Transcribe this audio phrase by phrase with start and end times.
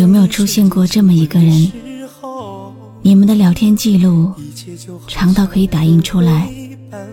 [0.00, 1.70] 有没有出现过这么一个人？
[3.02, 4.32] 你们的聊天记录
[5.06, 6.50] 长到可以打印出来，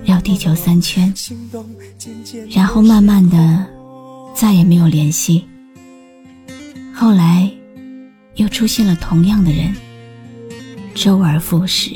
[0.06, 1.14] 绕地球三圈，
[2.50, 3.66] 然后慢慢的
[4.34, 5.44] 再也没有联系。
[6.94, 7.52] 后来
[8.36, 9.76] 又出现了同样的人，
[10.96, 11.92] 周而复始。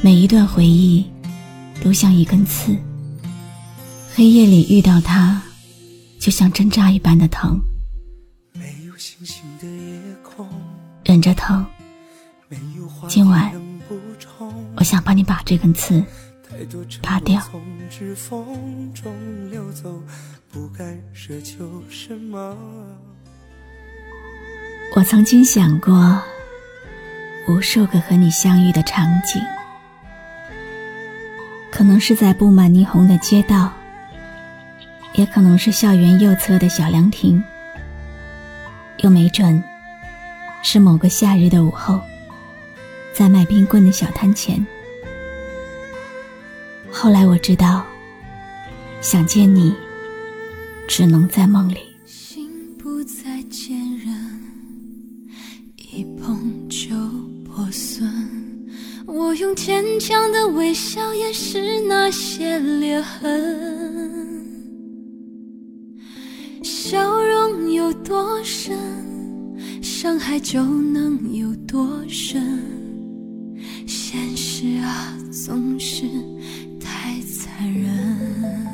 [0.00, 1.04] 每一段回忆
[1.84, 2.74] 都像一根刺，
[4.14, 5.42] 黑夜里遇到他，
[6.18, 7.60] 就像针扎一般的疼。
[11.10, 11.66] 忍着疼，
[13.08, 13.50] 今晚
[14.76, 16.00] 我想帮你把这根刺
[17.02, 17.42] 拔掉。
[24.94, 26.22] 我曾经想过
[27.48, 29.42] 无数个和你相遇的场景，
[31.72, 33.72] 可能是在布满霓虹的街道，
[35.14, 37.42] 也可能是校园右侧的小凉亭。
[38.98, 39.60] 又没准，
[40.62, 42.00] 是某个夏日的午后，
[43.12, 44.64] 在卖冰棍的小摊前。
[46.90, 47.84] 后来我知道，
[49.00, 49.74] 想见你，
[50.86, 51.78] 只能在梦里。
[52.04, 54.14] 心不再坚韧，
[55.76, 56.88] 一碰就
[57.44, 58.08] 破损。
[59.06, 64.46] 我用坚强的微笑掩饰那些裂痕。
[66.62, 68.78] 笑容有多深，
[70.02, 72.58] 伤害就能有多深。
[73.86, 76.06] 现实啊，总是
[76.80, 78.66] 太残忍。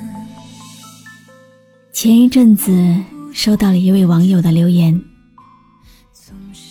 [1.93, 2.73] 前一阵子
[3.33, 5.03] 收到了一位网友的留言，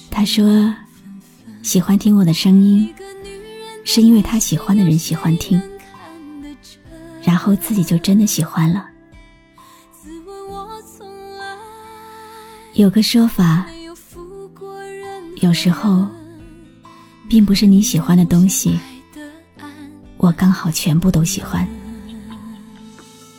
[0.09, 0.73] 他说
[1.61, 2.89] 喜欢听我的声音，
[3.83, 5.61] 是因为他喜欢的人喜欢听，
[7.21, 8.87] 然后自己就真的喜欢了。
[12.75, 13.67] 有个说法，
[15.45, 16.07] 有时候，
[17.29, 18.79] 并不是你喜欢的东西，
[20.17, 21.67] 我刚好全部都喜欢，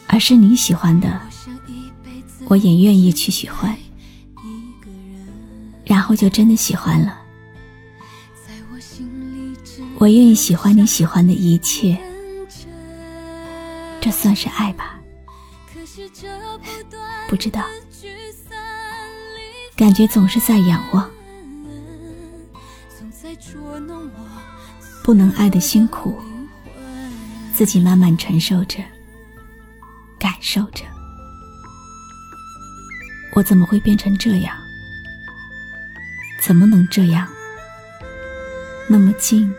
[0.06, 1.21] 而是你喜欢的，
[2.47, 3.77] 我也愿意去喜欢，
[5.84, 7.19] 然后就真的喜欢了。
[9.99, 11.99] 我愿意喜欢你喜欢的一切，
[14.00, 15.00] 这算是爱吧？
[17.28, 17.65] 不知道。
[19.75, 21.11] 感觉总是在仰望，
[25.05, 26.21] 不能爱的辛苦，
[27.55, 28.79] 自己慢慢承受着，
[30.19, 30.85] 感受着。
[33.35, 34.57] 我怎么会变成这样？
[36.41, 37.29] 怎么能这样？
[38.89, 39.53] 那么近，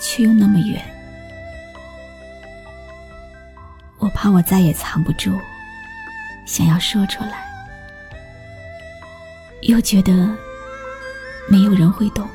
[0.00, 0.82] 却又那么远。
[3.98, 5.38] 我怕我再也藏不住，
[6.46, 7.44] 想要说出来。
[9.62, 10.32] 又觉得
[11.48, 12.28] 没有人会懂，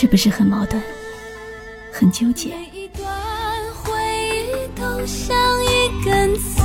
[0.00, 0.80] 是不是很矛盾，
[1.92, 2.50] 很纠结？
[2.50, 3.04] 每一段
[3.82, 3.90] 回
[4.46, 6.62] 忆都像一根刺，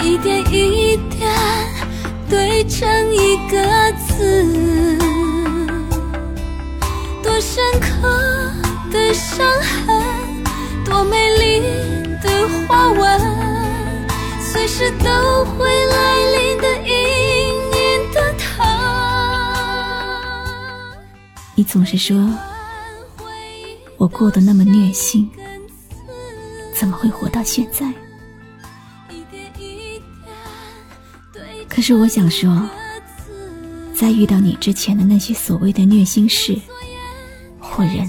[0.00, 1.28] 一点一点
[2.30, 4.96] 堆成一个字，
[7.20, 8.08] 多深刻
[8.92, 9.44] 的伤
[9.84, 10.04] 痕，
[10.84, 11.62] 多美丽
[12.22, 13.20] 的花纹。
[14.40, 15.81] 随时都会
[21.72, 22.28] 总是说
[23.96, 25.30] 我过得那么虐心，
[26.74, 27.90] 怎么会活到现在？
[31.70, 32.68] 可是我想说，
[33.94, 36.60] 在遇到你之前的那些所谓的虐心事
[37.58, 38.06] 或人，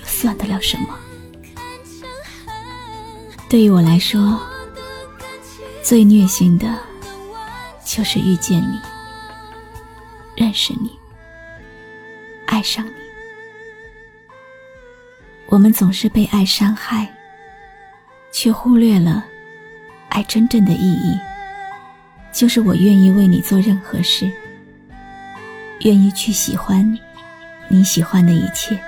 [0.00, 0.98] 又算得了什么？
[3.50, 4.40] 对于我来说，
[5.82, 6.74] 最虐心的，
[7.84, 8.80] 就是遇见你，
[10.34, 10.90] 认识你，
[12.62, 12.92] 爱上你。
[15.46, 17.12] 我们总是被爱伤害，
[18.30, 19.24] 却忽略了
[20.10, 21.18] 爱真正的意义，
[22.32, 24.30] 就是我愿意为你做任何事，
[25.80, 26.96] 愿意去喜欢
[27.66, 28.80] 你喜欢的一切。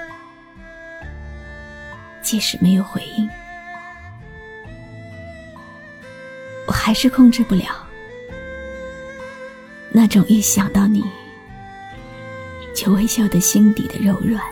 [2.23, 3.29] 即使没有回应，
[6.69, 7.67] 我还是控制不了
[9.91, 11.05] 那种一想到你
[12.75, 14.43] 就微笑的心底的柔软。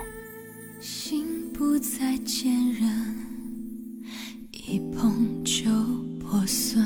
[0.79, 3.15] 心不再坚韧，
[4.51, 5.69] 一碰就
[6.19, 6.83] 破损。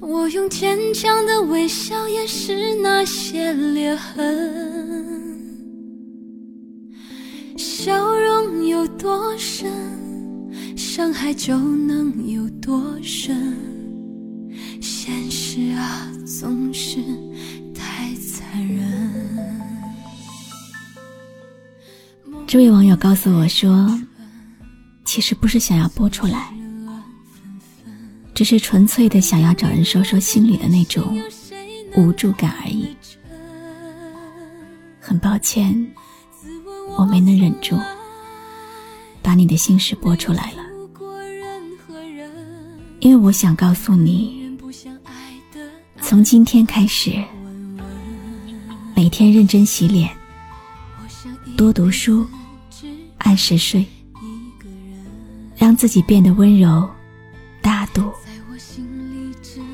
[0.00, 5.38] 我用坚强的微笑掩饰那些裂痕。
[7.56, 9.70] 笑容有多深，
[10.76, 13.56] 伤害就能有多深。
[14.80, 16.98] 现实啊，总是
[22.52, 23.98] 这位网友告诉我说，
[25.06, 26.52] 其实不是想要播出来，
[28.34, 31.18] 只是纯粹的想要找人说说心里的那种
[31.96, 32.94] 无助感而已。
[35.00, 35.74] 很抱歉。
[36.98, 37.74] 我没能忍住，
[39.22, 40.62] 把你的心事播出来了，
[43.00, 44.58] 因为我想告诉你，
[46.02, 47.12] 从今天开始，
[48.94, 50.10] 每天认真洗脸，
[51.56, 52.26] 多读书，
[53.24, 53.86] 按时睡，
[55.56, 56.88] 让自己变得温柔、
[57.60, 58.12] 大度，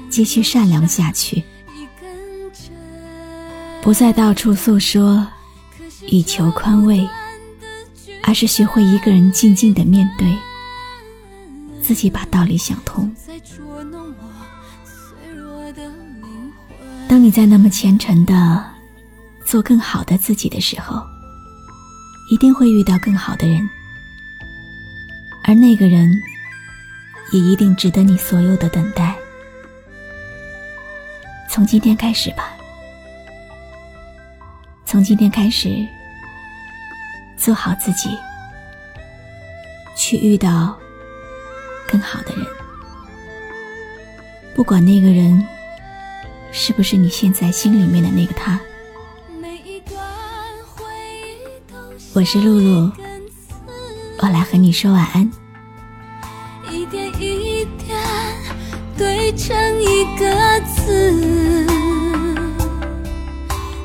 [0.09, 1.43] 继续善良下去，
[3.83, 5.27] 不再到处诉说。
[6.11, 7.07] 以求宽慰，
[8.23, 10.35] 而是学会一个人静静的面对，
[11.83, 13.15] 自己把道理想通。
[17.07, 18.65] 当你在那么虔诚的
[19.45, 21.03] 做更好的自己的时候，
[22.31, 23.69] 一定会遇到更好的人，
[25.45, 26.11] 而那个人
[27.33, 29.15] 也一定值得你所有的等待。
[31.49, 32.53] 从今天开始吧，
[34.85, 35.87] 从今天开始。
[37.41, 38.19] 做好自己，
[39.97, 40.77] 去遇到
[41.87, 42.45] 更好的人。
[44.57, 45.47] 不管那个人
[46.51, 48.61] 是不是你现在心里面的那个他。
[52.19, 52.91] 我是露露，
[54.19, 55.31] 我来和你说晚安。
[56.69, 57.97] 一点一点
[58.97, 61.65] 堆成一个字，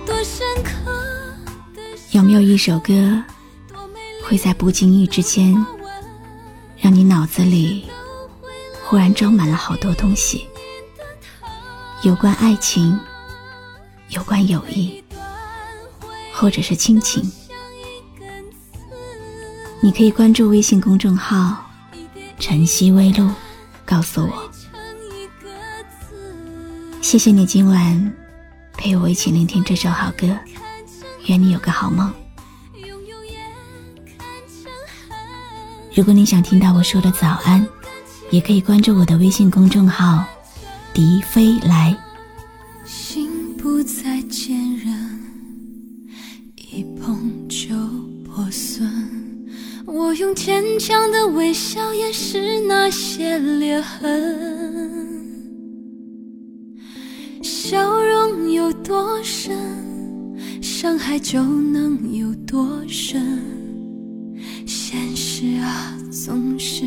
[0.04, 0.92] 多深刻。
[2.10, 3.22] 有没有一首歌？
[4.24, 5.54] 会在不经意之间，
[6.76, 7.86] 让你脑子里
[8.84, 10.48] 忽然装满了好多东西，
[12.02, 13.00] 有关爱情，
[14.10, 15.04] 有关友谊，
[16.34, 17.32] 或者是亲情。
[19.84, 21.70] 你可以关注微信公众号
[22.40, 23.30] “晨曦微露”，
[23.84, 24.50] 告诉我。
[27.02, 28.14] 谢谢你今晚
[28.78, 30.26] 陪我一起聆听这首好歌，
[31.26, 32.10] 愿你有个好梦。
[35.94, 37.68] 如果你想听到我说的早安，
[38.30, 40.24] 也可以关注我的微信公众号
[40.96, 41.94] “笛飞来”。
[50.24, 55.22] 用坚强的微笑掩饰那些裂痕。
[57.42, 59.54] 笑容有多深，
[60.62, 63.38] 伤害就能有多深。
[64.66, 66.86] 现实啊，总是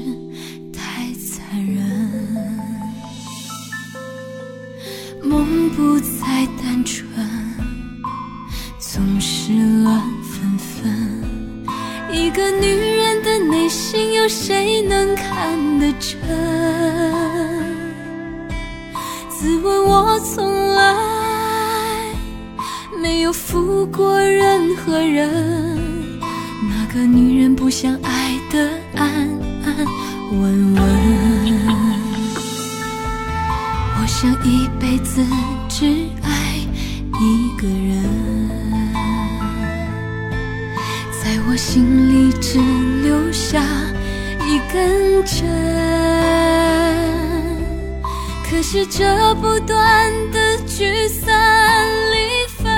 [0.73, 1.85] 太残忍。
[5.23, 7.07] 梦不再单纯，
[8.79, 9.53] 总是
[9.83, 11.23] 乱纷纷。
[12.09, 12.76] 一个女
[13.69, 16.19] 心，有谁能看得真？
[19.29, 20.95] 自问我从来
[23.01, 25.77] 没有负过任何人。
[26.69, 29.09] 哪个女人不想爱得安
[29.65, 29.77] 安
[30.33, 30.83] 稳稳，
[33.99, 35.25] 我想一辈子
[35.69, 36.57] 只爱
[37.21, 38.03] 一个人，
[41.69, 42.61] 心里只
[43.03, 43.61] 留下
[44.47, 45.45] 一根针。
[48.49, 52.71] 可是这不断的聚散离分，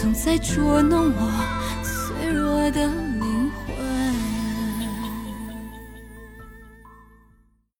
[0.00, 0.14] 总。
[0.14, 1.51] 在捉弄我。